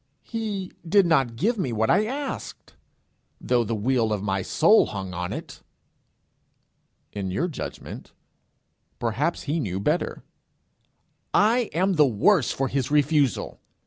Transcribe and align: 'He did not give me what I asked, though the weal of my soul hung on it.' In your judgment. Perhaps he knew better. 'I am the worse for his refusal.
'He 0.23 0.71
did 0.83 1.05
not 1.05 1.35
give 1.35 1.59
me 1.59 1.71
what 1.71 1.91
I 1.91 2.07
asked, 2.07 2.73
though 3.39 3.63
the 3.63 3.75
weal 3.75 4.11
of 4.11 4.23
my 4.23 4.41
soul 4.41 4.87
hung 4.87 5.13
on 5.13 5.31
it.' 5.31 5.61
In 7.13 7.29
your 7.29 7.47
judgment. 7.47 8.11
Perhaps 8.97 9.43
he 9.43 9.59
knew 9.59 9.79
better. 9.79 10.23
'I 11.35 11.69
am 11.73 11.93
the 11.97 12.07
worse 12.07 12.49
for 12.51 12.67
his 12.67 12.89
refusal. 12.89 13.59